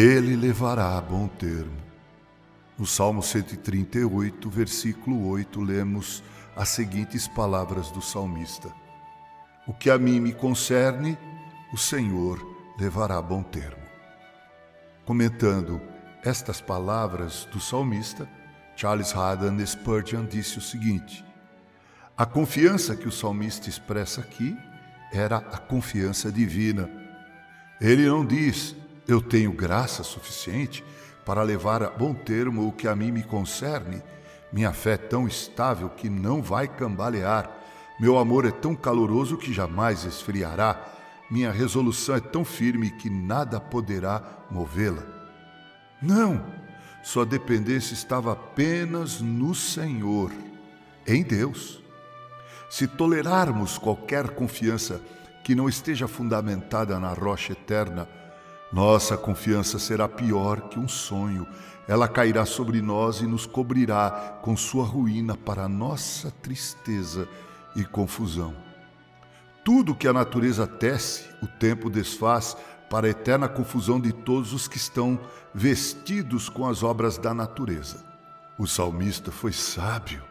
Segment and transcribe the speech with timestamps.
[0.00, 1.76] ele levará a bom termo.
[2.78, 6.22] No Salmo 138, versículo 8, lemos
[6.54, 8.72] as seguintes palavras do salmista:
[9.66, 11.18] O que a mim me concerne,
[11.72, 12.38] o Senhor
[12.78, 13.82] levará a bom termo.
[15.04, 15.80] Comentando
[16.22, 18.28] estas palavras do salmista,
[18.76, 21.24] Charles Haddon Spurgeon disse o seguinte:
[22.16, 24.56] A confiança que o salmista expressa aqui
[25.12, 26.88] era a confiança divina.
[27.80, 28.76] Ele não diz,
[29.08, 30.84] eu tenho graça suficiente
[31.24, 34.02] para levar a bom termo o que a mim me concerne.
[34.52, 37.50] Minha fé é tão estável que não vai cambalear.
[37.98, 40.78] Meu amor é tão caloroso que jamais esfriará.
[41.30, 45.02] Minha resolução é tão firme que nada poderá movê-la.
[46.00, 46.44] Não!
[47.02, 50.30] Sua dependência estava apenas no Senhor,
[51.06, 51.82] em Deus.
[52.68, 55.00] Se tolerarmos qualquer confiança
[55.42, 58.06] que não esteja fundamentada na rocha eterna,
[58.72, 61.46] nossa confiança será pior que um sonho.
[61.86, 67.26] Ela cairá sobre nós e nos cobrirá com sua ruína para nossa tristeza
[67.74, 68.54] e confusão.
[69.64, 72.56] Tudo que a natureza tece, o tempo desfaz
[72.90, 75.18] para a eterna confusão de todos os que estão
[75.54, 78.04] vestidos com as obras da natureza.
[78.58, 80.22] O salmista foi sábio.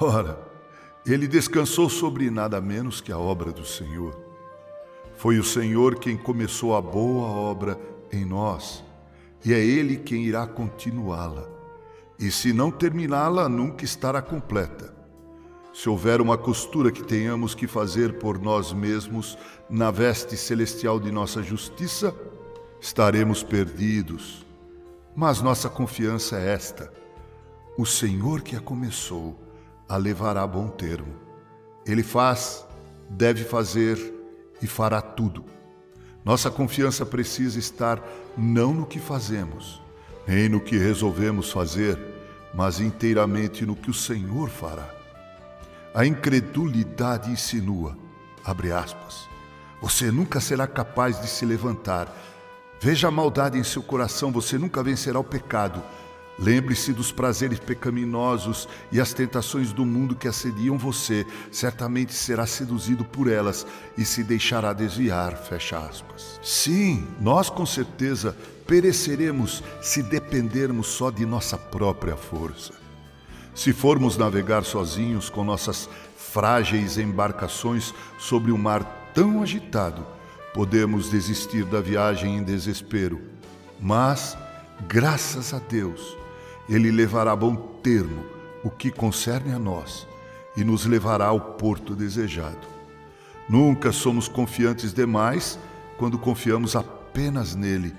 [0.00, 0.38] Ora,
[1.04, 4.27] ele descansou sobre nada menos que a obra do Senhor.
[5.18, 7.76] Foi o Senhor quem começou a boa obra
[8.12, 8.84] em nós,
[9.44, 11.44] e é Ele quem irá continuá-la.
[12.20, 14.94] E se não terminá-la, nunca estará completa.
[15.74, 19.36] Se houver uma costura que tenhamos que fazer por nós mesmos
[19.68, 22.14] na veste celestial de nossa justiça,
[22.80, 24.46] estaremos perdidos.
[25.16, 26.92] Mas nossa confiança é esta:
[27.76, 29.36] o Senhor que a começou,
[29.88, 31.12] a levará a bom termo.
[31.84, 32.64] Ele faz,
[33.10, 34.17] deve fazer
[34.62, 35.44] e fará tudo.
[36.24, 38.02] Nossa confiança precisa estar
[38.36, 39.80] não no que fazemos,
[40.26, 41.98] nem no que resolvemos fazer,
[42.52, 44.88] mas inteiramente no que o Senhor fará.
[45.94, 47.96] A incredulidade insinua,
[48.44, 49.28] abre aspas,
[49.80, 52.14] você nunca será capaz de se levantar.
[52.80, 55.82] Veja a maldade em seu coração, você nunca vencerá o pecado.
[56.38, 61.26] Lembre-se dos prazeres pecaminosos e as tentações do mundo que assediam você.
[61.50, 63.66] Certamente será seduzido por elas
[63.96, 65.36] e se deixará desviar.
[65.36, 66.38] Fecha aspas.
[66.42, 72.72] Sim, nós com certeza pereceremos se dependermos só de nossa própria força.
[73.52, 80.06] Se formos navegar sozinhos com nossas frágeis embarcações sobre um mar tão agitado,
[80.54, 83.20] podemos desistir da viagem em desespero.
[83.80, 84.38] Mas,
[84.86, 86.16] graças a Deus,
[86.68, 88.24] ele levará a bom termo
[88.62, 90.06] o que concerne a nós
[90.56, 92.66] e nos levará ao porto desejado.
[93.48, 95.58] Nunca somos confiantes demais
[95.96, 97.94] quando confiamos apenas nele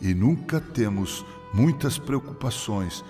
[0.00, 3.04] e nunca temos muitas preocupações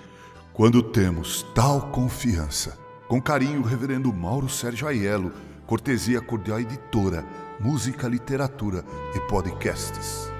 [0.53, 2.77] quando temos tal confiança.
[3.07, 5.31] Com carinho, Reverendo Mauro Sérgio Aiello,
[5.65, 7.25] Cortesia Cordial Editora,
[7.59, 8.83] Música, Literatura
[9.15, 10.36] e Podcasts.